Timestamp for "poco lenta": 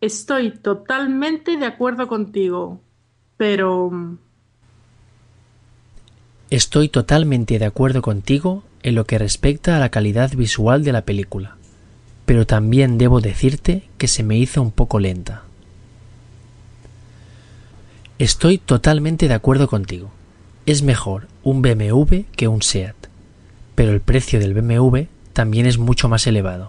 14.70-15.42